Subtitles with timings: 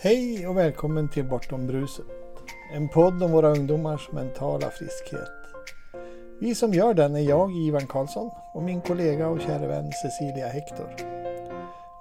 [0.00, 2.06] Hej och välkommen till Bortom bruset.
[2.74, 5.30] En podd om våra ungdomars mentala friskhet.
[6.40, 10.46] Vi som gör den är jag, Ivan Karlsson, och min kollega och kära vän Cecilia
[10.46, 10.86] Hector.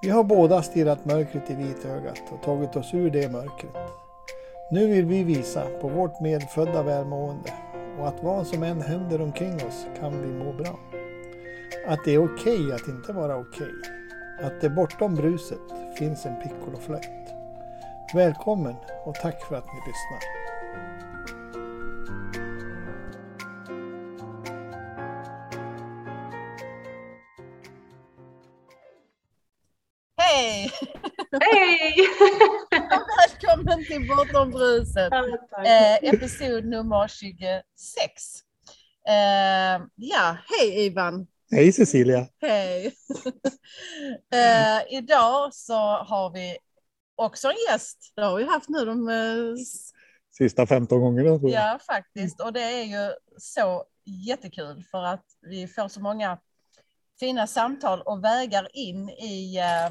[0.02, 3.76] Vi har båda stirrat mörkret i vitögat och tagit oss ur det mörkret.
[4.72, 7.54] Nu vill vi visa på vårt medfödda välmående
[8.00, 10.80] och att vad som än händer omkring oss kan vi må bra.
[11.88, 13.68] Att det är okej okay att inte vara okej.
[13.68, 14.48] Okay.
[14.48, 15.60] Att det bortom bruset
[15.98, 17.27] finns en piccoloflöjt.
[18.14, 18.76] Välkommen
[19.06, 20.20] och tack för att ni lyssnar.
[30.18, 30.72] Hej!
[31.42, 31.96] Hej!
[33.30, 35.14] Välkommen till Bortom bruset,
[35.66, 37.64] eh, episod nummer 26.
[39.08, 41.28] Eh, ja, hej Ivan!
[41.52, 42.28] Hej Cecilia!
[42.42, 42.86] Hej!
[44.34, 46.58] eh, idag så har vi
[47.18, 48.14] också en gäst.
[48.16, 49.56] Det har vi haft nu de eh,
[50.38, 51.40] sista 15 gångerna.
[51.40, 51.64] Tror jag.
[51.64, 52.42] Ja, faktiskt.
[52.42, 56.40] Och det är ju så jättekul för att vi får så många
[57.20, 59.86] fina samtal och vägar in i eh,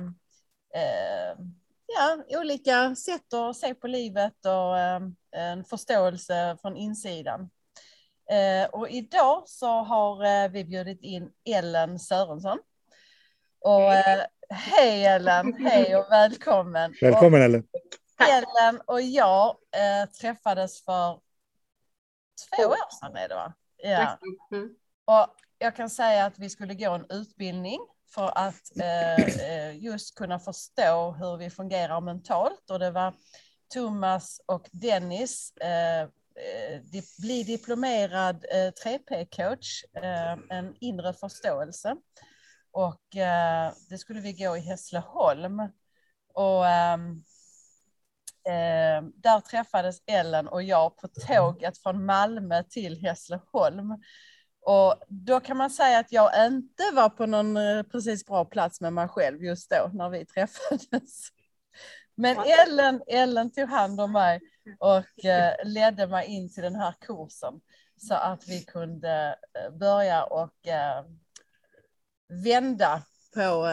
[0.81, 1.39] eh,
[1.87, 5.01] ja, olika sätt att se på livet och eh,
[5.33, 7.51] en förståelse från insidan.
[8.31, 12.59] Eh, och idag så har eh, vi bjudit in Ellen Sörensson.
[13.61, 13.93] Och
[14.51, 16.95] hej Ellen, hej och välkommen.
[17.01, 17.65] Välkommen Ellen.
[18.31, 19.57] Ellen och jag
[20.21, 21.21] träffades för
[22.57, 23.53] två år sedan är det va?
[23.77, 24.19] Ja.
[24.53, 24.69] Mm.
[25.05, 25.27] Och
[25.59, 27.79] jag kan säga att vi skulle gå en utbildning
[28.15, 32.71] för att eh, just kunna förstå hur vi fungerar mentalt.
[32.71, 33.15] Och det var
[33.75, 36.09] Thomas och Dennis, eh,
[37.19, 41.97] bli diplomerad eh, 3P-coach, eh, en inre förståelse.
[42.77, 45.61] Och eh, det skulle vi gå i Hässleholm.
[46.35, 47.23] Och ehm,
[48.47, 54.03] eh, där träffades Ellen och jag på tåget från Malmö till Hässleholm.
[54.61, 58.81] Och då kan man säga att jag inte var på någon eh, precis bra plats
[58.81, 61.29] med mig själv just då när vi träffades.
[62.15, 64.41] Men Ellen, Ellen tog hand om mig
[64.79, 67.61] och eh, ledde mig in till den här kursen
[67.97, 69.37] så att vi kunde
[69.81, 70.69] börja och
[72.29, 73.03] vända
[73.35, 73.69] på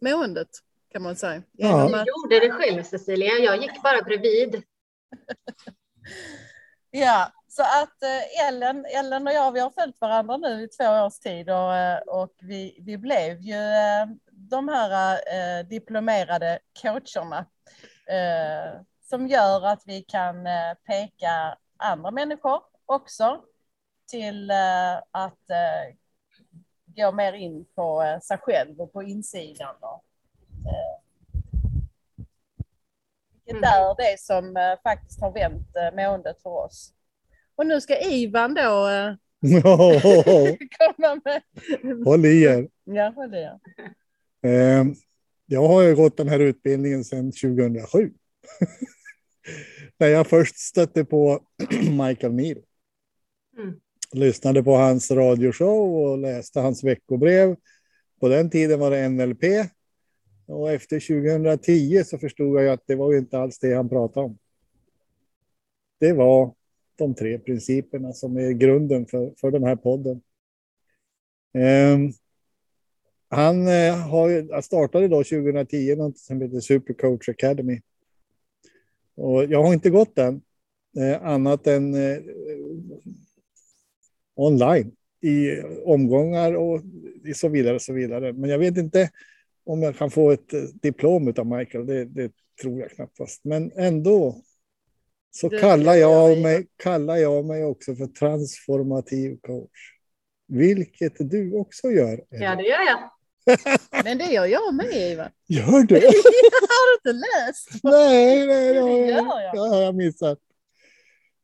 [0.00, 0.48] måendet
[0.92, 1.42] kan man säga.
[1.52, 1.88] Ja.
[1.88, 4.62] Du gjorde det själv Cecilia, jag gick bara bredvid.
[6.90, 10.84] ja, så att eh, Ellen, Ellen och jag, vi har följt varandra nu i två
[10.84, 17.46] års tid och, eh, och vi, vi blev ju eh, de här eh, diplomerade coacherna
[18.06, 23.44] eh, som gör att vi kan eh, peka andra människor också
[24.10, 24.50] till
[25.10, 25.50] att
[27.00, 29.74] gå mer in på sig själv och på insidan.
[29.80, 30.04] Och,
[33.44, 33.64] vilket mm.
[33.64, 36.94] är det som faktiskt har vänt måendet för oss.
[37.54, 39.14] Och nu ska Ivan då eh,
[40.78, 41.42] komma med.
[42.04, 42.68] Håll i er.
[42.84, 43.58] Ja, håll i er.
[44.42, 44.84] Eh,
[45.46, 48.12] jag har ju gått den här utbildningen sedan 2007.
[49.98, 51.40] När jag först stötte på
[51.90, 52.58] Michael Neal.
[54.12, 57.56] Lyssnade på hans radioshow och läste hans veckobrev.
[58.20, 59.44] På den tiden var det NLP.
[60.46, 64.26] Och efter 2010 så förstod jag att det var ju inte alls det han pratade
[64.26, 64.38] om.
[66.00, 66.54] Det var
[66.96, 70.20] de tre principerna som är grunden för, för den här podden.
[71.54, 72.12] Um,
[73.28, 77.80] han eh, har, startade då 2010 något som heter Super Coach Academy.
[79.14, 80.42] Och jag har inte gått den
[80.96, 82.18] eh, annat än eh,
[84.40, 84.92] online
[85.22, 86.80] i omgångar och
[87.34, 87.80] så vidare.
[87.80, 88.32] Så vidare.
[88.32, 89.10] Men jag vet inte
[89.64, 91.86] om jag kan få ett diplom av Michael.
[91.86, 93.44] Det, det tror jag knappast.
[93.44, 94.42] Men ändå
[95.30, 99.92] så du, kallar jag, mig, kallar jag mig också för transformativ coach.
[100.48, 102.24] Vilket du också gör.
[102.28, 103.10] Ja, det gör jag.
[104.04, 105.30] Men det gör jag med, Iva.
[105.46, 105.94] Gör du?
[106.00, 107.84] har du inte läst?
[107.84, 109.54] Nej, nej, det, det gör jag.
[109.54, 110.38] Det har jag missat.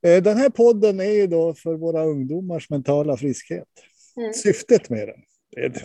[0.07, 3.69] Eh, den här podden är ju då för våra ungdomars mentala friskhet.
[4.17, 4.33] Mm.
[4.33, 5.23] Syftet med den.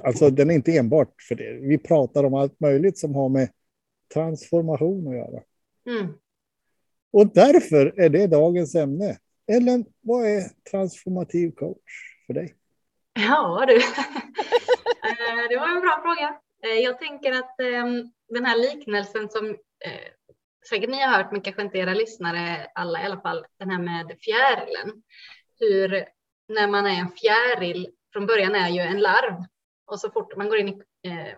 [0.03, 1.59] Alltså, den är inte enbart för det.
[1.61, 3.49] Vi pratar om allt möjligt som har med
[4.13, 5.43] transformation att göra.
[5.89, 6.13] Mm.
[7.13, 9.17] Och därför är det dagens ämne.
[9.51, 12.55] Ellen, vad är transformativ coach för dig?
[13.13, 13.81] Ja du, eh,
[15.49, 16.39] det var en bra fråga.
[16.63, 19.55] Eh, jag tänker att ehm, den här liknelsen som
[20.69, 23.79] säkert ni har hört, men kanske inte era lyssnare alla i alla fall, den här
[23.79, 25.03] med fjärilen.
[25.59, 26.05] Hur
[26.47, 29.35] när man är en fjäril, från början är ju en larv
[29.85, 31.37] och så fort man går in i, eh,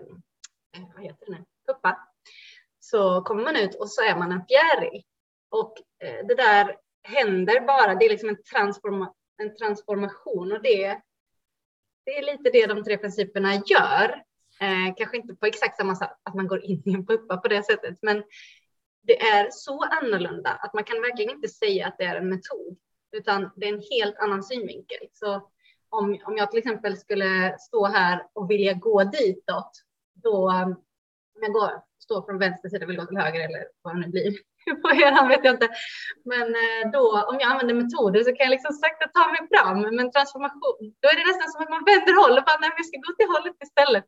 [0.96, 2.08] vad heter det nu, puppa,
[2.80, 5.04] så kommer man ut och så är man en fjäril.
[5.50, 11.02] Och eh, det där händer bara, det är liksom en, transforma, en transformation och det,
[12.06, 14.24] det är lite det de tre principerna gör.
[14.62, 17.48] Eh, kanske inte på exakt samma sätt, att man går in i en puppa på
[17.48, 18.24] det sättet, men
[19.04, 22.78] det är så annorlunda att man kan verkligen inte säga att det är en metod,
[23.12, 25.08] utan det är en helt annan synvinkel.
[25.12, 25.50] Så
[25.90, 29.72] om, om jag till exempel skulle stå här och vilja gå ditåt,
[30.14, 30.72] då um,
[31.36, 34.00] om jag går, står från vänster sida och vill gå till höger eller vad det
[34.00, 34.32] nu blir,
[34.82, 35.70] på eran vet jag inte.
[36.32, 39.78] Men eh, då om jag använder metoder så kan jag liksom sakta ta mig fram.
[39.96, 42.84] Men transformation, då är det nästan som att man vänder håll och bara nej, vi
[42.90, 44.06] ska gå till hållet istället.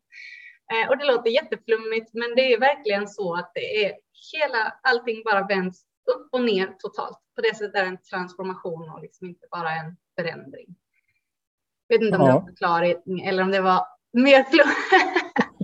[0.72, 3.92] Eh, och det låter jätteflummigt, men det är verkligen så att det är
[4.32, 7.18] hela allting bara vänds upp och ner totalt.
[7.34, 10.76] På det sättet är det en transformation och liksom inte bara en förändring.
[11.86, 12.28] Jag vet inte om ja.
[12.28, 14.78] det var förklaring eller om det var mer flummigt.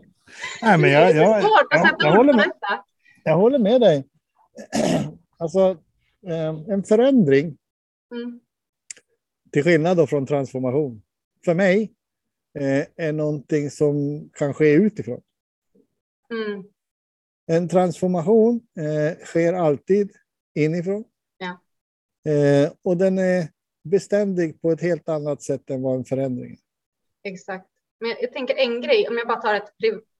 [0.62, 2.52] Nej, men jag, jag, jag, jag, jag, håller med,
[3.24, 4.08] jag håller med dig.
[5.38, 5.76] Alltså,
[6.26, 7.56] eh, en förändring,
[8.14, 8.40] mm.
[9.52, 11.02] till skillnad då från transformation,
[11.44, 11.92] för mig
[12.58, 15.22] eh, är någonting som kan ske utifrån.
[16.30, 16.64] Mm.
[17.46, 20.12] En transformation eh, sker alltid
[20.54, 21.04] inifrån.
[21.38, 21.58] Ja.
[22.82, 23.48] och den är
[23.84, 27.30] beständig på ett helt annat sätt än vad en förändring är.
[27.30, 27.68] Exakt.
[28.00, 29.72] Men jag tänker en grej, om jag bara tar ett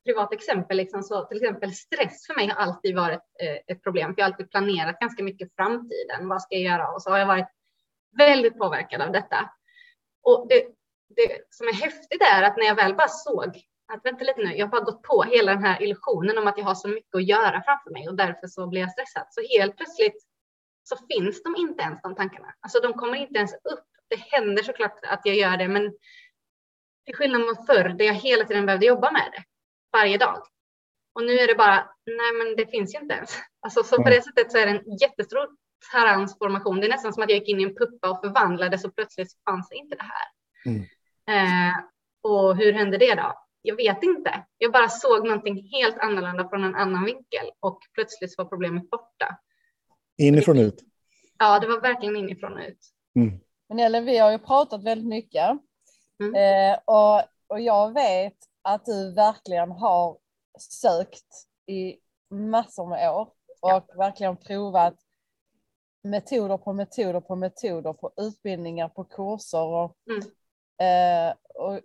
[0.05, 4.15] privat exempel, liksom, så till exempel stress för mig har alltid varit eh, ett problem.
[4.15, 6.29] För jag har alltid planerat ganska mycket framtiden.
[6.29, 6.89] Vad ska jag göra?
[6.89, 7.49] Och så har jag varit
[8.19, 9.51] väldigt påverkad av detta.
[10.23, 10.67] Och det,
[11.17, 13.63] det som är häftigt är att när jag väl bara såg
[13.93, 16.59] att vänta lite nu, jag har bara gått på hela den här illusionen om att
[16.59, 19.27] jag har så mycket att göra framför mig och därför så blir jag stressad.
[19.31, 20.23] Så helt plötsligt
[20.83, 22.55] så finns de inte ens de tankarna.
[22.61, 23.85] Alltså de kommer inte ens upp.
[24.09, 25.93] Det händer såklart att jag gör det, men
[27.05, 29.45] till skillnad mot förr där jag hela tiden behövde jobba med det
[29.93, 30.43] varje dag.
[31.15, 33.39] Och nu är det bara, nej men det finns ju inte ens.
[33.61, 35.49] Alltså, så på det sättet så är det en jättestor
[35.93, 36.81] transformation.
[36.81, 39.29] Det är nästan som att jag gick in i en puppa och förvandlades och plötsligt
[39.45, 40.29] fanns inte det här.
[40.67, 40.87] Mm.
[41.31, 41.85] Eh,
[42.23, 43.35] och hur hände det då?
[43.63, 44.45] Jag vet inte.
[44.59, 49.39] Jag bara såg någonting helt annorlunda från en annan vinkel och plötsligt var problemet borta.
[50.19, 50.83] Inifrån ut?
[51.39, 52.79] Ja, det var verkligen inifrån ut.
[53.17, 53.41] Mm.
[53.69, 55.51] Men Ellen, vi har ju pratat väldigt mycket
[56.21, 56.35] mm.
[56.35, 60.19] eh, och, och jag vet att du verkligen har
[60.59, 61.27] sökt
[61.67, 61.97] i
[62.31, 63.29] massor med år
[63.61, 63.87] och ja.
[63.97, 64.95] verkligen provat
[66.03, 70.23] metoder på metoder på metoder på utbildningar på kurser och, mm.
[70.83, 71.81] Eh, och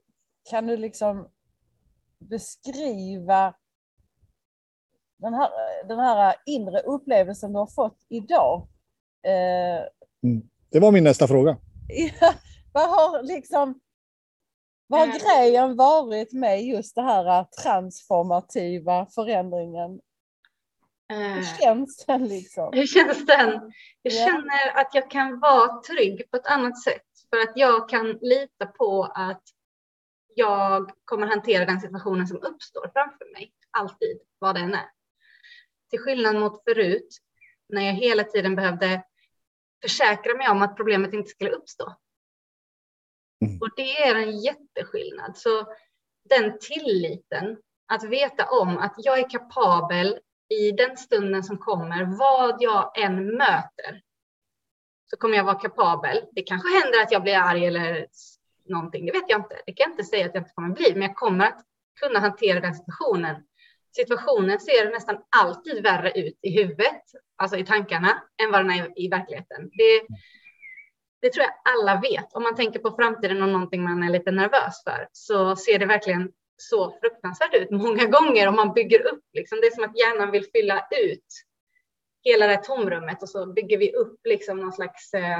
[0.49, 1.29] kan du liksom
[2.19, 3.53] beskriva
[5.17, 5.49] den här,
[5.87, 8.67] den här inre upplevelsen du har fått idag?
[9.23, 9.87] Eh,
[10.23, 10.49] mm.
[10.69, 11.57] Det var min nästa fråga.
[12.73, 13.79] Vad har liksom
[14.89, 19.99] vad har grejen varit med just det här transformativa förändringen?
[21.09, 21.43] Hur eh.
[21.59, 22.69] känns den liksom?
[22.73, 23.71] Hur känns den?
[24.01, 28.11] Jag känner att jag kan vara trygg på ett annat sätt för att jag kan
[28.21, 29.43] lita på att
[30.35, 34.91] jag kommer hantera den situationen som uppstår framför mig, alltid, vad den är.
[35.89, 37.17] Till skillnad mot förut,
[37.69, 39.03] när jag hela tiden behövde
[39.81, 41.95] försäkra mig om att problemet inte skulle uppstå.
[43.45, 43.61] Mm.
[43.61, 45.37] Och det är en jätteskillnad.
[45.37, 45.73] Så
[46.29, 47.57] den tilliten,
[47.87, 50.19] att veta om att jag är kapabel
[50.49, 54.01] i den stunden som kommer, vad jag än möter,
[55.07, 56.23] så kommer jag vara kapabel.
[56.31, 58.07] Det kanske händer att jag blir arg eller
[58.69, 59.61] någonting, det vet jag inte.
[59.65, 61.61] Det kan jag inte säga att jag inte kommer bli, men jag kommer att
[61.99, 63.35] kunna hantera den situationen.
[63.95, 67.01] Situationen ser nästan alltid värre ut i huvudet,
[67.35, 69.69] alltså i tankarna, än vad den är i verkligheten.
[69.73, 70.07] Det,
[71.21, 72.33] det tror jag alla vet.
[72.33, 75.85] Om man tänker på framtiden och någonting man är lite nervös för så ser det
[75.85, 79.23] verkligen så fruktansvärt ut många gånger om man bygger upp.
[79.33, 79.59] Liksom.
[79.61, 81.25] Det är som att hjärnan vill fylla ut
[82.23, 85.39] hela det tomrummet och så bygger vi upp liksom någon slags eh,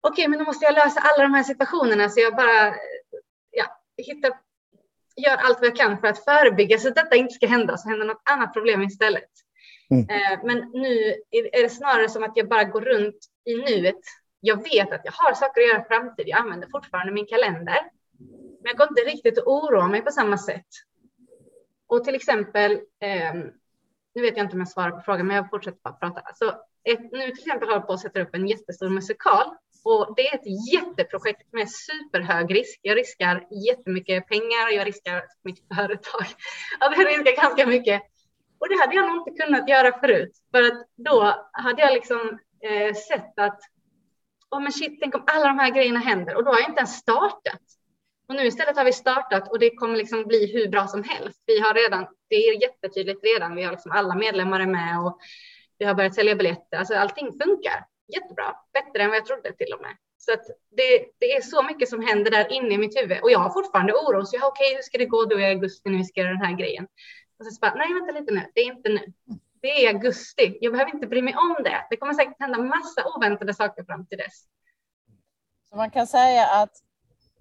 [0.00, 2.74] okej, okay, men då måste jag lösa alla de här situationerna så jag bara
[3.50, 4.32] ja, hittar,
[5.16, 7.88] gör allt vad jag kan för att förebygga så att detta inte ska hända så
[7.88, 9.30] händer något annat problem istället.
[9.90, 10.08] Mm.
[10.08, 14.00] Eh, men nu är det snarare som att jag bara går runt i nuet
[14.44, 16.28] jag vet att jag har saker att göra i framtiden.
[16.28, 17.80] Jag använder fortfarande min kalender.
[18.62, 20.66] Men jag går inte riktigt att oroa mig på samma sätt.
[21.86, 23.34] Och till exempel, eh,
[24.14, 26.22] nu vet jag inte om jag svarar på frågan, men jag fortsätter bara prata.
[26.34, 26.48] Så
[26.84, 29.46] ett, nu till exempel håller jag på att sätta upp en jättestor musikal
[29.84, 32.80] och det är ett jätteprojekt med superhög risk.
[32.82, 36.26] Jag riskar jättemycket pengar och jag riskar mitt företag.
[36.80, 38.02] Alltså jag riskar ganska mycket.
[38.58, 42.38] Och det hade jag nog inte kunnat göra förut, för att då hade jag liksom
[42.60, 43.60] eh, sett att
[44.50, 46.78] oh, men shit, tänk om alla de här grejerna händer och då har jag inte
[46.78, 47.62] ens startat.
[48.28, 51.42] Och nu istället har vi startat och det kommer liksom bli hur bra som helst.
[51.46, 53.54] Vi har redan det är jättetydligt redan.
[53.56, 55.18] Vi har liksom alla medlemmar är med och
[55.78, 56.78] vi har börjat sälja biljetter.
[56.78, 59.96] Alltså allting funkar jättebra, bättre än vad jag trodde till och med.
[60.16, 60.46] Så att
[60.76, 63.50] det, det är så mycket som händer där inne i mitt huvud och jag har
[63.50, 64.26] fortfarande oro.
[64.26, 66.20] Så jag har okej, okay, hur ska det gå då i augusti när vi ska
[66.20, 66.86] göra den här grejen?
[67.38, 69.12] Och så bara, nej, vänta lite nu, det är inte nu.
[69.62, 70.58] Det är augusti.
[70.60, 71.86] Jag behöver inte bry mig om det.
[71.90, 74.44] Det kommer säkert hända massa oväntade saker fram till dess.
[75.68, 76.72] Så man kan säga att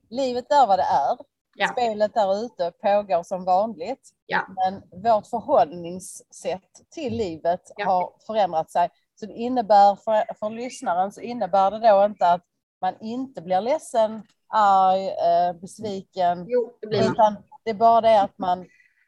[0.10, 1.31] livet är vad det är.
[1.56, 1.68] Ja.
[1.68, 4.10] Spelet där ute pågår som vanligt.
[4.26, 4.48] Ja.
[4.56, 7.86] Men vårt förhållningssätt till livet ja.
[7.86, 8.90] har förändrat sig.
[9.20, 12.42] Så det innebär för, för lyssnaren så innebär det då inte att
[12.82, 16.46] man inte blir ledsen, arg, eh, besviken.
[16.48, 18.66] Jo, det blir utan det är bara det att man,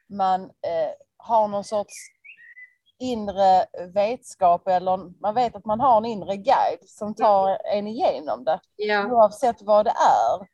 [0.09, 1.93] man eh, har någon sorts
[2.99, 8.43] inre vetskap eller man vet att man har en inre guide som tar en igenom
[8.43, 8.59] det.
[8.75, 9.07] Ja.
[9.07, 10.47] Oavsett vad det är.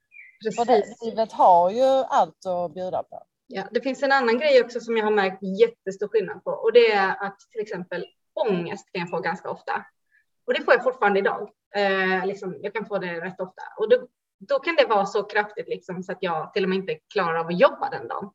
[1.02, 3.24] Livet har ju allt att bjuda på.
[3.48, 6.74] Ja, det finns en annan grej också som jag har märkt jättestor skillnad på och
[6.74, 9.86] det är att till exempel ångest kan jag få ganska ofta.
[10.48, 11.50] Och det får jag fortfarande idag.
[11.76, 14.08] Eh, liksom, jag kan få det rätt ofta och då,
[14.40, 17.40] då kan det vara så kraftigt liksom, så att jag till och med inte klarar
[17.40, 18.30] av att jobba den dagen.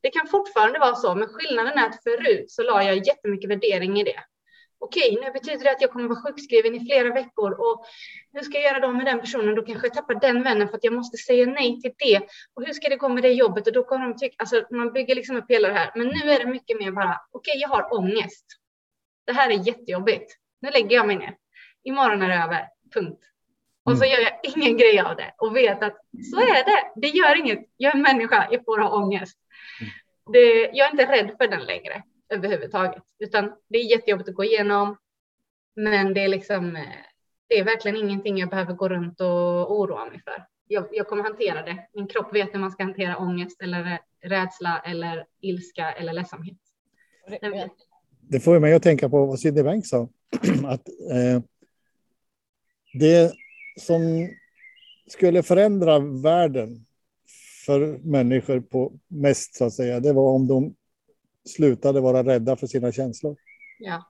[0.00, 4.00] Det kan fortfarande vara så, men skillnaden är att förut så la jag jättemycket värdering
[4.00, 4.20] i det.
[4.80, 7.86] Okej, nu betyder det att jag kommer vara sjukskriven i flera veckor och
[8.32, 9.54] hur ska jag göra då med den personen?
[9.54, 12.20] Då kanske jag tappar den vännen för att jag måste säga nej till det.
[12.54, 13.66] Och hur ska det gå med det jobbet?
[13.66, 15.92] Och då kommer de tycka, alltså man bygger liksom upp hela det här.
[15.94, 18.46] Men nu är det mycket mer bara, okej, jag har ångest.
[19.26, 20.32] Det här är jättejobbigt.
[20.60, 21.36] Nu lägger jag mig ner.
[21.84, 23.24] Imorgon är det över, punkt.
[23.84, 24.12] Och så mm.
[24.12, 25.96] gör jag ingen grej av det och vet att
[26.32, 26.92] så är det.
[26.96, 27.58] Det gör inget.
[27.76, 29.38] Jag är en människa, jag får ha ångest.
[29.80, 29.92] Mm.
[30.32, 34.44] Det, jag är inte rädd för den längre överhuvudtaget, utan det är jättejobbigt att gå
[34.44, 34.96] igenom.
[35.76, 36.82] Men det är liksom, eh,
[37.48, 40.46] det är verkligen ingenting jag behöver gå runt och oroa mig för.
[40.66, 41.88] Jag, jag kommer hantera det.
[41.94, 46.58] Min kropp vet hur man ska hantera ångest eller rädsla eller ilska eller ledsamhet.
[47.40, 47.70] Det,
[48.20, 50.08] det får mig att tänka på vad Sidney Banks sa.
[50.64, 51.42] att eh,
[52.92, 53.32] det
[53.80, 54.28] som
[55.06, 56.86] skulle förändra världen
[57.66, 60.74] för människor på mest så att säga, det var om de
[61.48, 63.36] slutade vara rädda för sina känslor.
[63.78, 64.04] Ja,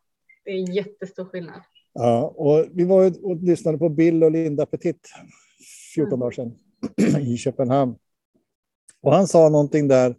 [0.45, 1.61] det är jättestor skillnad.
[1.93, 5.09] Ja, och vi var och lyssnade på Bill och Linda Petit
[5.95, 6.21] 14 mm.
[6.21, 6.31] dagar
[7.11, 7.95] sedan i Köpenhamn.
[9.01, 10.15] Och han sa någonting där,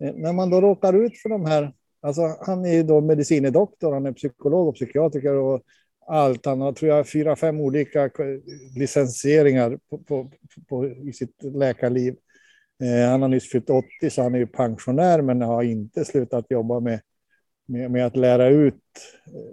[0.00, 3.92] eh, när man då råkar ut för de här, alltså han är ju då medicinedoktor,
[3.92, 5.62] han är psykolog och psykiatriker och
[6.06, 6.46] allt.
[6.46, 8.10] Han har, tror jag, fyra, fem olika
[8.76, 10.30] licensieringar på, på,
[10.68, 12.16] på, i sitt läkarliv.
[12.82, 16.46] Eh, han har nyss fyllt 80, så han är ju pensionär, men har inte slutat
[16.48, 17.00] jobba med,
[17.66, 18.74] med, med att lära ut
[19.26, 19.52] eh,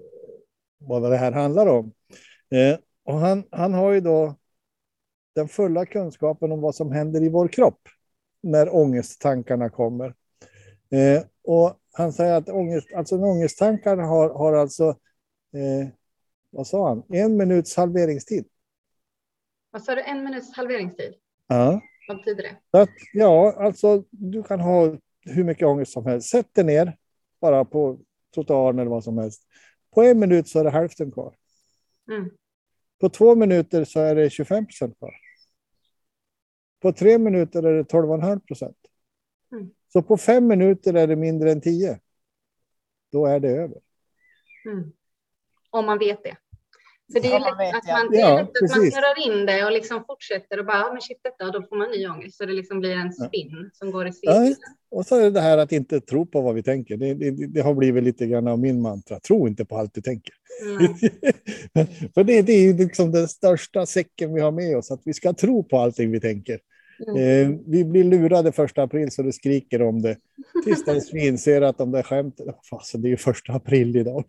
[0.78, 1.94] vad det här handlar om.
[2.52, 4.36] Eh, och han, han har ju då
[5.36, 7.80] den fulla kunskapen om vad som händer i vår kropp
[8.42, 10.16] när ångesttankarna kommer.
[11.44, 14.90] Och han säger att ångest, alltså ångesttankarna har, har alltså
[15.54, 15.88] eh,
[16.50, 17.04] vad sa han?
[17.10, 18.46] En minuts halveringstid.
[19.72, 20.02] Vad sa du?
[20.02, 21.14] En minuts halveringstid?
[21.48, 21.82] Ja.
[22.18, 22.80] Betyder det?
[22.80, 26.30] Att, ja, alltså du kan ha hur mycket ångest som helst.
[26.30, 26.98] Sätt dig ner
[27.42, 28.00] bara på
[28.34, 29.44] trottoaren eller vad som helst.
[29.96, 31.36] På en minut så är det hälften kvar.
[32.12, 32.30] Mm.
[33.00, 35.16] På två minuter så är det 25 procent kvar.
[36.82, 38.78] På tre minuter är det 12,5 procent.
[39.52, 39.70] Mm.
[39.88, 42.00] Så på fem minuter är det mindre än tio.
[43.12, 43.82] Då är det över.
[44.66, 44.92] Mm
[45.70, 46.38] om man vet det.
[47.14, 49.72] För det är ja, lätt att man, ja, lätt att man snurrar in det och
[49.72, 52.38] liksom fortsätter och bara, ja, men shit detta, och då får man ny ångest.
[52.38, 53.70] Så det liksom blir en spinn ja.
[53.74, 54.56] som går i cirkeln.
[54.92, 56.98] och så är det det här att inte tro på vad vi tänker.
[56.98, 59.20] Det, det, det har blivit lite grann av min mantra.
[59.20, 60.34] Tro inte på allt du tänker.
[60.62, 60.94] Mm.
[62.14, 65.14] För det, det är ju liksom den största säcken vi har med oss, att vi
[65.14, 66.60] ska tro på allting vi tänker.
[67.08, 67.52] Mm.
[67.52, 70.18] Eh, vi blir lurade första april så det skriker om det.
[70.64, 74.26] Tills vi inser att de där skämten, fasen det är ju första april idag.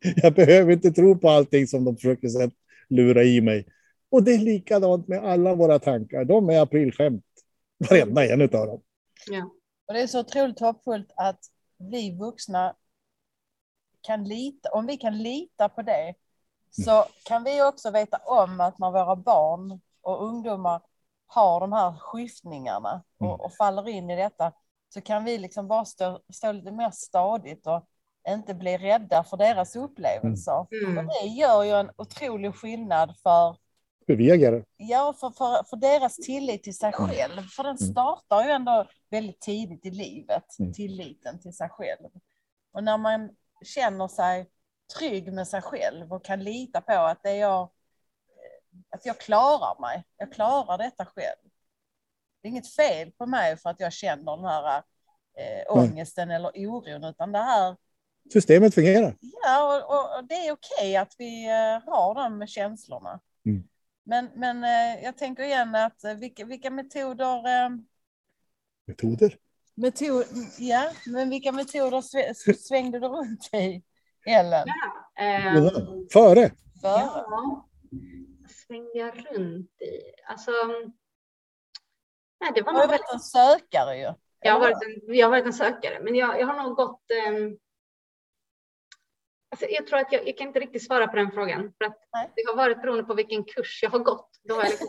[0.22, 2.50] Jag behöver inte tro på allting som de försöker
[2.88, 3.66] lura i mig.
[4.10, 6.24] Och det är likadant med alla våra tankar.
[6.24, 7.24] De är aprilskämt,
[7.90, 8.82] varenda en av dem.
[9.26, 9.50] Ja.
[9.86, 11.40] Och det är så otroligt hoppfullt att
[11.78, 12.74] vi vuxna
[14.00, 16.14] kan lita, om vi kan lita på det,
[16.70, 20.80] så kan vi också veta om att när våra barn och ungdomar
[21.26, 23.40] har de här skiftningarna och, mm.
[23.40, 24.52] och faller in i detta,
[24.88, 27.88] så kan vi liksom bara stå, stå lite mer stadigt och
[28.34, 30.66] inte bli rädda för deras upplevelser.
[30.72, 30.98] Mm.
[30.98, 31.06] mm.
[31.06, 33.56] det gör ju en otrolig skillnad för
[34.06, 34.64] Bevegare.
[34.76, 37.08] Ja, för, för, för deras tillit till sig mm.
[37.08, 37.42] själv.
[37.42, 37.92] För den mm.
[37.92, 40.72] startar ju ändå väldigt tidigt i livet, mm.
[40.72, 42.08] tilliten till sig själv.
[42.72, 43.30] Och när man
[43.64, 44.50] känner sig
[44.98, 47.70] trygg med sig själv och kan lita på att det jag,
[48.90, 51.50] att jag klarar mig, jag klarar detta själv.
[52.42, 54.82] Det är inget fel på mig för att jag känner den här
[55.38, 57.76] eh, ångesten eller oron, utan det här
[58.32, 59.16] Systemet fungerar.
[59.42, 63.20] Ja, och, och det är okej att vi uh, har de känslorna.
[63.46, 63.64] Mm.
[64.04, 67.42] Men, men uh, jag tänker igen att uh, vilka, vilka metoder...
[68.86, 69.36] metoder?
[69.74, 70.24] Metod,
[70.58, 72.02] ja, men vilka metoder
[72.54, 73.82] svängde du runt i,
[74.26, 74.66] Ellen?
[75.16, 76.50] Ja, um, Före?
[76.80, 77.24] Före.
[77.32, 77.68] Ja,
[78.66, 80.22] svängde jag runt i?
[80.26, 80.50] Alltså...
[82.40, 84.14] Nej, det var du har varit en sökare ju.
[84.40, 87.02] Jag har varit en, jag har varit en sökare, men jag, jag har nog gått...
[87.28, 87.58] Um,
[89.52, 91.72] Alltså, jag tror att jag, jag, kan inte riktigt svara på den frågan.
[91.78, 91.98] För att
[92.36, 94.30] det har varit beroende på vilken kurs jag har gått.
[94.42, 94.88] Då har jag liksom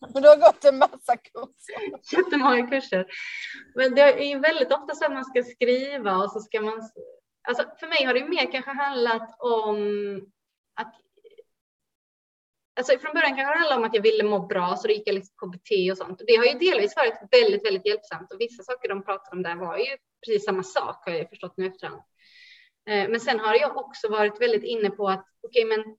[0.12, 2.16] Men du har gått en massa kurser.
[2.16, 3.06] Jättemånga kurser.
[3.74, 6.90] Men det är ju väldigt ofta så att man ska skriva och så ska man...
[7.48, 9.76] Alltså för mig har det mer kanske handlat om
[10.80, 10.94] att
[12.78, 15.08] Alltså från början kanske det handlade om att jag ville må bra, så då gick
[15.08, 16.20] jag liksom KBT och sånt.
[16.20, 19.42] Och det har ju delvis varit väldigt, väldigt hjälpsamt och vissa saker de pratade om
[19.42, 22.02] där var ju precis samma sak har jag förstått nu efterhand.
[22.86, 25.96] Eh, men sen har jag också varit väldigt inne på att okej, okay, men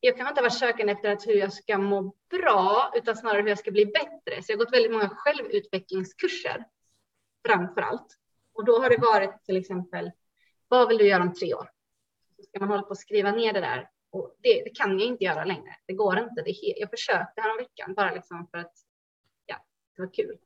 [0.00, 3.48] jag kan inte vara sökande efter att hur jag ska må bra, utan snarare hur
[3.48, 4.42] jag ska bli bättre.
[4.42, 6.64] Så jag har gått väldigt många självutvecklingskurser
[7.46, 8.06] framför allt.
[8.54, 10.10] Och då har det varit till exempel,
[10.68, 11.70] vad vill du göra om tre år?
[12.36, 13.90] Så ska man hålla på att skriva ner det där.
[14.10, 15.76] Och det, det kan jag inte göra längre.
[15.86, 16.42] Det går inte.
[16.42, 18.72] Det, jag försökte häromveckan bara liksom för att
[19.46, 19.56] ja,
[19.96, 20.38] det var kul.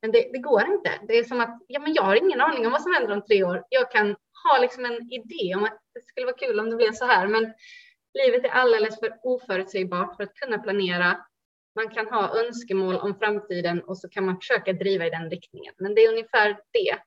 [0.00, 0.90] Men det, det, går inte.
[1.08, 3.22] Det är som att ja, men jag har ingen aning om vad som händer om
[3.22, 3.64] tre år.
[3.70, 6.92] Jag kan har liksom en idé om att det skulle vara kul om det blev
[6.92, 7.54] så här, men
[8.24, 11.26] livet är alldeles för oförutsägbart för att kunna planera.
[11.74, 15.74] Man kan ha önskemål om framtiden och så kan man försöka driva i den riktningen,
[15.78, 16.98] men det är ungefär det.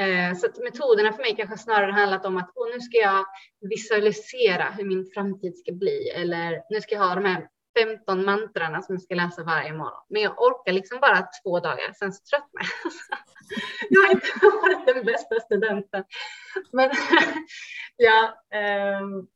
[0.00, 3.24] Eh, så att metoderna för mig kanske snarare handlat om att nu ska jag
[3.60, 8.82] visualisera hur min framtid ska bli eller nu ska jag ha de här 15 mantrarna
[8.82, 10.04] som jag ska läsa varje morgon.
[10.08, 12.92] Men jag orkar liksom bara två dagar, sen så tröttnar jag.
[13.90, 14.28] jag har inte
[14.62, 16.04] varit den bästa studenten.
[16.72, 16.90] Men
[17.96, 18.34] ja,
[19.02, 19.28] um,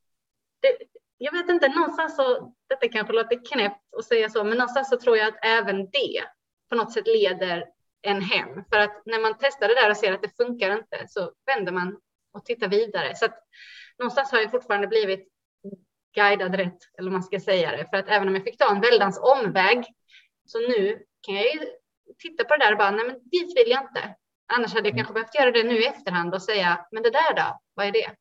[0.60, 0.78] det,
[1.18, 4.96] jag vet inte, någonstans så, detta kanske låter knäppt att säga så, men någonstans så
[4.96, 6.22] tror jag att även det
[6.68, 7.64] på något sätt leder
[8.02, 8.64] en hem.
[8.72, 11.72] För att när man testar det där och ser att det funkar inte så vänder
[11.72, 12.00] man
[12.32, 13.16] och tittar vidare.
[13.16, 13.38] Så att
[13.98, 15.31] någonstans har jag fortfarande blivit
[16.14, 17.86] guidad rätt, eller man ska säga det.
[17.90, 19.86] För att även om jag fick ta en väldans omväg,
[20.46, 21.60] så nu kan jag ju
[22.18, 24.14] titta på det där och bara, nej men dit vill jag inte.
[24.52, 27.34] Annars hade jag kanske behövt göra det nu i efterhand och säga, men det där
[27.34, 28.16] då, vad är det?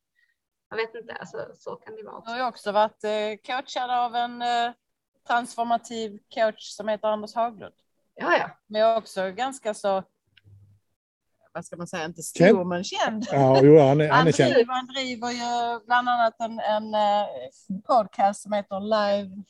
[0.69, 2.17] Jag vet inte, alltså, så kan det vara.
[2.17, 2.25] Också.
[2.25, 4.71] Du har ju också varit eh, coachad av en eh,
[5.27, 7.73] transformativ coach som heter Anders Haglund.
[8.15, 8.49] Ja, ja.
[8.67, 10.03] Men jag är också ganska så
[11.53, 12.67] vad ska man säga, inte stor känd.
[12.67, 13.27] men känd.
[13.31, 14.53] Ja, jo, han är, han är känd.
[14.67, 19.43] Han driver ju bland annat en, en uh, podcast som heter Live...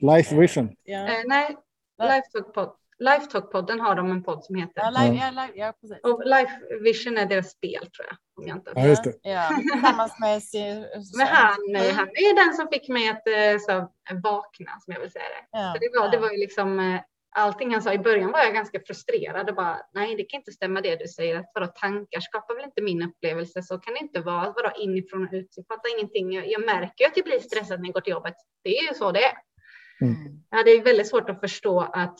[0.00, 0.70] Life Vision.
[0.84, 1.02] Ja.
[1.02, 1.56] Uh, nej,
[2.02, 4.82] Lifetalk-podden Lifetalk har de en podd som heter.
[4.82, 5.98] Ja, live, ja, live, ja, precis.
[6.02, 8.16] Och Life Vision är deras spel tror jag.
[8.36, 9.14] Om jag inte ja, just det.
[9.22, 10.42] Ja, tillsammans med
[11.16, 11.52] Men han,
[11.96, 13.72] han är den som fick mig att eh, så,
[14.22, 15.58] vakna, som jag vill säga det.
[15.58, 16.10] Ja, det, var, ja.
[16.10, 16.98] det var ju liksom
[17.30, 20.52] allting han sa i början var jag ganska frustrerad och bara nej, det kan inte
[20.52, 24.00] stämma det du säger att vadå tankar skapar väl inte min upplevelse så kan det
[24.00, 25.54] inte vara vadå inifrån och ut.
[25.56, 26.32] Jag fattar ingenting.
[26.32, 28.34] Jag, jag märker att jag blir stressad när jag går till jobbet.
[28.64, 29.36] Det är ju så det är.
[30.00, 30.42] Mm.
[30.50, 32.18] Ja, det är väldigt svårt att förstå att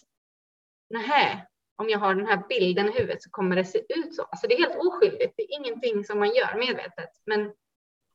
[0.90, 1.46] nej,
[1.77, 4.23] om jag har den här bilden i huvudet så kommer det se ut så.
[4.23, 5.35] Alltså det är helt oskyldigt.
[5.37, 7.40] Det är ingenting som man gör medvetet, men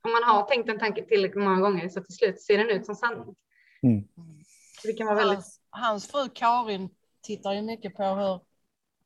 [0.01, 2.85] om man har tänkt en tanke tillräckligt många gånger så till slut ser den ut
[2.85, 3.35] som sanning.
[3.83, 4.03] Mm.
[4.83, 6.89] Det kan vara väldigt hans fru Karin
[7.21, 8.39] tittar ju mycket på hur,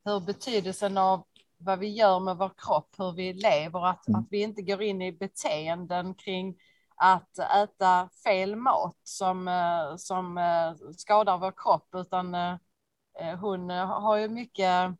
[0.05, 1.23] hur betydelsen av
[1.57, 4.19] vad vi gör med vår kropp, hur vi lever, att, mm.
[4.19, 6.55] att vi inte går in i beteenden kring
[6.95, 12.57] att äta fel mat som, eh, som eh, skadar vår kropp, utan eh,
[13.39, 14.91] hon har ju mycket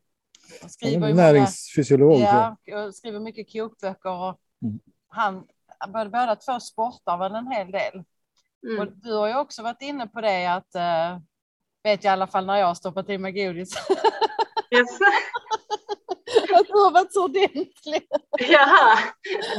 [0.67, 2.19] skriver Näringsfysiolog.
[2.19, 2.57] Ja,
[2.93, 4.79] skriver mycket kokböcker och mm.
[5.07, 5.47] han,
[5.93, 8.03] båda två sportar väl en hel del.
[8.63, 8.79] Mm.
[8.79, 10.75] Och du har ju också varit inne på det att
[11.83, 13.73] Vet jag i alla fall när jag har stoppat i mig godis.
[14.71, 14.99] Yes.
[16.59, 18.07] att du har varit så ordentlig.
[18.39, 18.99] Jaha,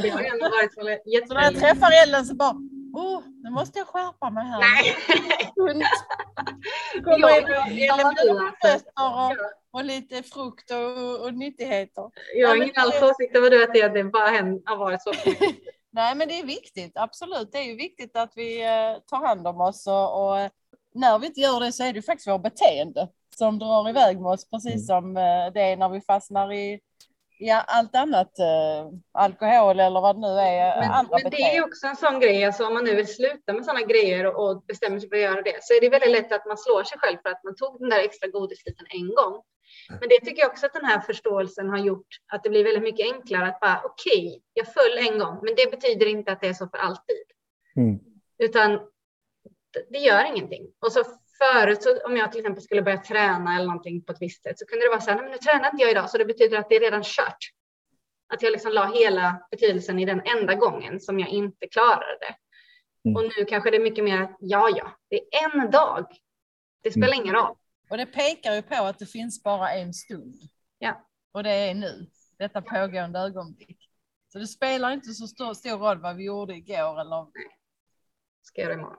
[0.01, 1.27] det har ändå varit så jättelänge.
[1.27, 2.51] Så när jag träffar Ellen så bara,
[2.93, 4.59] oh, nu måste jag skärpa mig här.
[4.59, 4.97] Nej.
[7.03, 7.29] Kommer
[7.71, 7.91] in
[8.95, 12.11] och, och lite frukt och, och nyttigheter.
[12.35, 14.29] Jag har ingen alls åsikt över det, att det bara
[14.65, 15.11] har varit så.
[15.93, 16.91] Nej, men det är viktigt.
[16.95, 17.51] Absolut.
[17.51, 20.49] Det är ju viktigt att vi eh, tar hand om oss och, och
[20.93, 24.31] när vi inte gör det så är det faktiskt vårt beteende som drar iväg med
[24.31, 24.85] oss, precis mm.
[24.85, 26.79] som eh, det är när vi fastnar i
[27.41, 30.79] ja, allt annat, eh, alkohol eller vad det nu är.
[30.79, 33.53] Men, andra men det är också en sån grej, alltså om man nu vill sluta
[33.53, 36.31] med sådana grejer och bestämmer sig för att göra det, så är det väldigt lätt
[36.31, 39.41] att man slår sig själv för att man tog den där extra godisbiten en gång.
[39.89, 42.83] Men det tycker jag också att den här förståelsen har gjort att det blir väldigt
[42.83, 46.41] mycket enklare att bara okej, okay, jag föll en gång, men det betyder inte att
[46.41, 47.25] det är så för alltid.
[47.75, 47.99] Mm.
[48.37, 48.79] Utan
[49.89, 50.67] det gör ingenting.
[50.79, 51.03] Och så
[51.37, 54.59] förut, så om jag till exempel skulle börja träna eller någonting på ett visst sätt,
[54.59, 56.57] så kunde det vara så här, men nu tränar inte jag idag, så det betyder
[56.57, 57.37] att det är redan kört.
[58.33, 62.35] Att jag liksom la hela betydelsen i den enda gången som jag inte klarade det.
[63.09, 63.15] Mm.
[63.15, 66.05] Och nu kanske det är mycket mer, ja, ja, det är en dag.
[66.83, 67.21] Det spelar mm.
[67.21, 67.55] ingen roll.
[67.89, 70.35] Och det pekar ju på att det finns bara en stund.
[70.79, 71.07] Ja.
[71.31, 72.07] Och det är nu,
[72.37, 73.89] detta pågående ögonblick.
[74.27, 77.23] Så det spelar inte så stor, stor roll vad vi gjorde igår eller.
[77.23, 77.57] Nej.
[78.41, 78.97] Ska göra imorgon.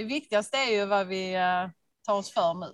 [0.00, 1.70] Det viktigaste är ju vad vi uh,
[2.06, 2.66] tar oss för nu.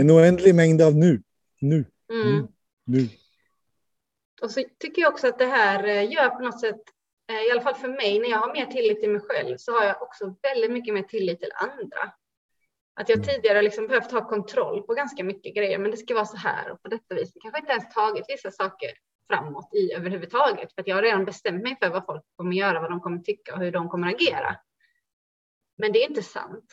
[0.00, 1.22] En oändlig mängd av nu.
[1.60, 1.84] Nu.
[2.12, 2.36] Mm.
[2.36, 2.48] Nu.
[2.84, 3.08] nu.
[4.42, 6.80] Och så tycker jag också att det här eh, gör på något sätt,
[7.30, 9.72] eh, i alla fall för mig, när jag har mer tillit till mig själv så
[9.72, 12.12] har jag också väldigt mycket mer tillit till andra.
[12.94, 13.28] Att jag mm.
[13.28, 16.70] tidigare liksom behövt ha kontroll på ganska mycket grejer, men det ska vara så här
[16.70, 17.30] och på detta vis.
[17.34, 18.90] Jag kanske inte ens tagit vissa saker
[19.26, 22.80] framåt i överhuvudtaget, för att jag har redan bestämt mig för vad folk kommer göra,
[22.80, 24.56] vad de kommer tycka och hur de kommer agera.
[25.82, 26.64] Men det är inte sant.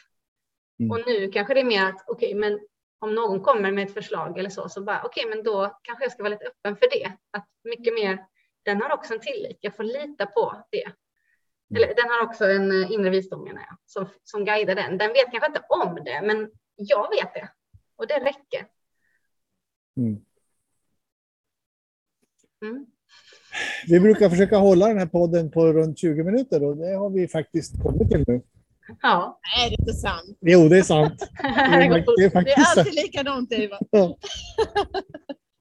[0.79, 0.91] Mm.
[0.91, 2.59] Och nu kanske det är mer att okej, okay, men
[2.99, 6.05] om någon kommer med ett förslag eller så, så bara okej, okay, men då kanske
[6.05, 7.11] jag ska vara lite öppen för det.
[7.31, 8.25] Att mycket mer,
[8.63, 9.57] den har också en tillit.
[9.61, 10.83] Jag får lita på det.
[10.83, 10.95] Mm.
[11.75, 14.97] Eller den har också en eh, inre visdom menar jag, som, som guidar den.
[14.97, 17.49] Den vet kanske inte om det, men jag vet det.
[17.95, 18.67] Och det räcker.
[19.97, 20.25] Mm.
[22.61, 22.85] Mm.
[23.87, 27.27] Vi brukar försöka hålla den här podden på runt 20 minuter och det har vi
[27.27, 28.41] faktiskt kommit till nu.
[29.01, 29.39] Ja.
[29.57, 30.37] Nej, det är inte sant.
[30.41, 31.19] Jo, det är sant.
[31.41, 33.79] Det är, det är, faktiskt det är alltid likadant, Ivar.
[33.91, 34.17] Ja.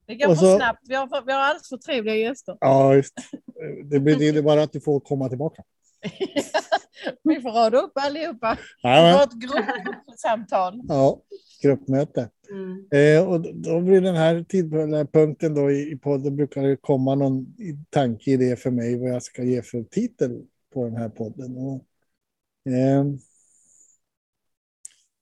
[0.06, 0.80] Det går så, för snabbt.
[0.88, 2.56] Vi har, vi har alldeles för trevliga gäster.
[2.60, 3.14] Ja, just.
[3.84, 5.62] Det betyder bara att du får komma tillbaka.
[7.22, 8.58] vi får rada upp allihopa.
[8.82, 10.80] Ja, ett gruppsamtal.
[10.88, 11.22] Ja,
[11.62, 12.30] gruppmöte.
[12.50, 12.86] Mm.
[12.92, 17.46] Eh, och då blir den här tidpunkten då i, i podden brukar det komma någon
[17.90, 20.42] tanke i det för mig vad jag ska ge för titel
[20.74, 21.56] på den här podden.
[21.56, 21.84] Och
[22.68, 23.04] Eh,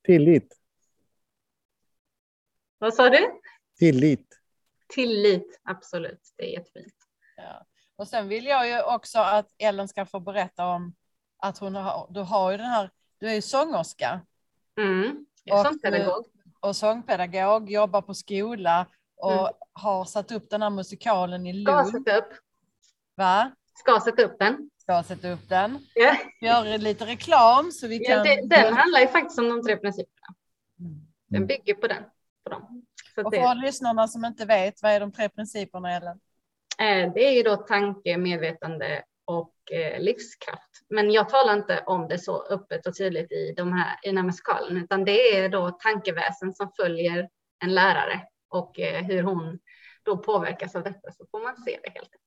[0.04, 0.54] tillit.
[2.78, 3.40] Vad sa du?
[3.78, 4.40] Tillit.
[4.88, 6.20] Tillit, absolut.
[6.36, 6.94] Det är jättefint.
[7.36, 7.66] Ja.
[7.96, 10.94] Och sen vill jag ju också att Ellen ska få berätta om
[11.38, 14.20] att hon har, du har ju den här, du är ju sångerska.
[14.78, 16.26] Mm, jag är sångpedagog.
[16.60, 19.52] Och sångpedagog, jobbar på skola och mm.
[19.72, 21.88] har satt upp den här musikalen i Lund.
[21.88, 22.32] Sätta upp.
[23.14, 23.52] Va?
[23.76, 25.78] Ska sätta upp den ska sätta upp den.
[25.94, 26.16] Ja.
[26.40, 28.26] Gör lite reklam så vi kan.
[28.26, 30.26] Ja, den handlar ju faktiskt om de tre principerna.
[31.28, 31.46] Den mm.
[31.46, 32.02] bygger på den.
[32.44, 32.84] På dem.
[33.14, 33.60] Så och för det...
[33.60, 36.20] lyssnarna som inte vet, vad är de tre principerna Ellen?
[36.78, 40.70] Eh, det är ju då tanke, medvetande och eh, livskraft.
[40.88, 44.16] Men jag talar inte om det så öppet och tydligt i, de här, i den
[44.16, 47.28] här musikalen, utan det är då tankeväsen som följer
[47.64, 49.58] en lärare och eh, hur hon
[50.02, 52.25] då påverkas av detta så får man se det helt enkelt.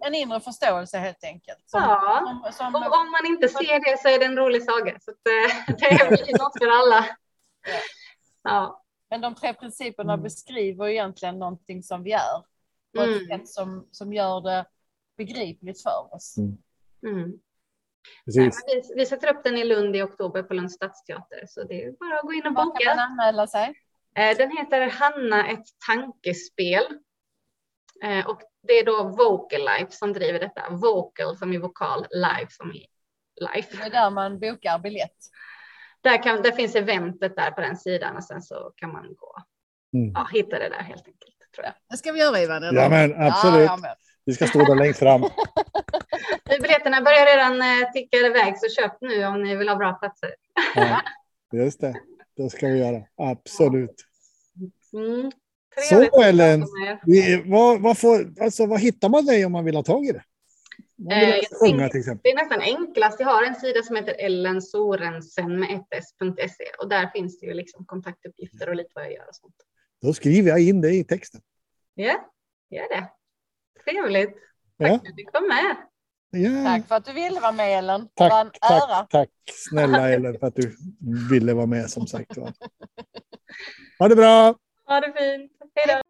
[0.00, 1.62] En inre förståelse helt enkelt.
[1.66, 4.64] Som, ja, som, som, och om man inte ser det så är det en rolig
[4.64, 4.98] saga.
[5.00, 7.06] Så eh, det är väl något för alla.
[7.66, 7.80] Ja.
[8.42, 8.84] ja.
[9.10, 10.22] Men de tre principerna mm.
[10.22, 12.52] beskriver egentligen någonting som vi är.
[12.96, 13.16] På mm.
[13.16, 14.66] ett sätt som, som gör det
[15.16, 16.36] begripligt för oss.
[16.38, 16.58] Mm.
[17.06, 17.32] Mm.
[18.26, 21.44] Nej, vi, vi sätter upp den i Lund i oktober på Lunds stadsteater.
[21.48, 22.64] Så det är bara att gå in och boka.
[22.64, 23.74] Var kan man anmäla sig?
[24.16, 26.84] Eh, den heter Hanna ett tankespel.
[28.02, 30.70] Eh, och det är då Vocal Life som driver detta.
[30.70, 32.86] Vocal som i vokal, live som i
[33.54, 33.76] life.
[33.76, 35.16] Det är där man bokar biljett.
[36.00, 39.36] Där, kan, där finns eventet där på den sidan och sen så kan man gå.
[39.94, 40.12] Mm.
[40.14, 41.36] Ja, hitta det där helt enkelt.
[41.54, 41.74] Tror jag.
[41.90, 42.62] Det ska vi göra Ivan.
[42.62, 43.66] Ja, men absolut.
[43.66, 45.20] Ja, vi ska stå där längst fram.
[46.44, 50.34] Biljetterna börjar redan eh, ticka iväg så köp nu om ni vill ha bra platser.
[50.74, 51.02] ja,
[51.52, 51.94] just det,
[52.36, 53.02] det ska vi göra.
[53.16, 53.94] Absolut.
[54.94, 55.30] Mm.
[55.80, 56.66] Så Ellen,
[57.06, 60.12] vi, vad, vad, får, alltså, vad hittar man dig om man vill ha tag i
[60.12, 60.22] det?
[61.10, 62.20] Eh, sjunga, till exempel.
[62.22, 63.20] Det är nästan enklast.
[63.20, 67.54] Jag har en sida som heter ellensorensen med ett s.se och där finns det ju
[67.54, 69.54] liksom kontaktuppgifter och lite vad jag gör och sånt.
[70.02, 71.40] Då skriver jag in det i texten.
[71.94, 72.30] Ja,
[72.70, 73.08] gör det.
[73.84, 74.36] Trevligt.
[74.78, 74.98] Tack ja.
[74.98, 75.76] för att du vara med.
[76.30, 76.64] Ja.
[76.64, 78.08] Tack för att du ville vara med Ellen.
[78.14, 80.76] Tack, tack, tack snälla Ellen för att du
[81.30, 82.36] ville vara med som sagt.
[83.98, 84.54] Ha det bra!
[84.84, 85.52] Ha det fint.
[85.74, 86.01] Hej då!